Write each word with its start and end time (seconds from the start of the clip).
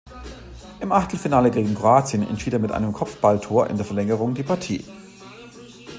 Im 0.79 0.91
Achtelfinale 0.91 1.51
gegen 1.51 1.75
Kroatien 1.75 2.27
entschied 2.27 2.53
er 2.53 2.57
mit 2.59 2.71
einem 2.71 2.91
Kopfballtor 2.91 3.67
in 3.67 3.75
der 3.75 3.85
Verlängerung 3.85 4.33
die 4.33 4.41
Partie. 4.41 4.83